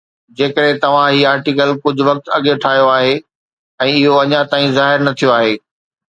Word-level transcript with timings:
جيڪڏھن 0.37 0.75
توھان 0.83 1.09
ھي 1.13 1.21
آرٽيڪل 1.31 1.69
ڪجھ 1.83 2.01
وقت 2.09 2.25
اڳ 2.35 2.43
ٺاھيو 2.61 2.87
آھي 2.97 3.13
۽ 3.83 3.93
اھو 4.05 4.13
اڃا 4.21 4.41
تائين 4.51 4.69
ظاهر 4.79 4.97
نه 5.05 5.11
ٿيو 5.19 5.29
آھي 5.37 5.53